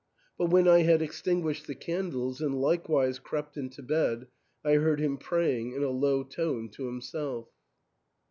[0.35, 4.25] But when I had extinguished the candles and likewise crept into bed,
[4.65, 7.49] I heard him praying in a low tone to himself.